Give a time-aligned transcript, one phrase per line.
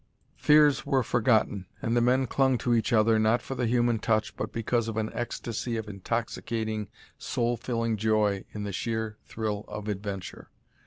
[0.35, 4.35] Fears were forgotten, and the men clung to each other not for the human touch
[4.35, 6.89] but because of an ecstasy of intoxicating,
[7.19, 10.49] soul filling joy in the sheer thrill of adventure.